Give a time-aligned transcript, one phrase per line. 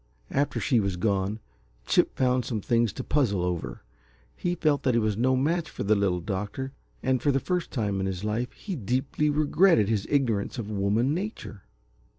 [0.31, 1.39] After she was gone,
[1.85, 3.83] Chip found some things to puzzle over.
[4.35, 7.69] He felt that he was no match for the Little Doctor, and for the first
[7.69, 11.65] time in his life he deeply regretted his ignorance of woman nature.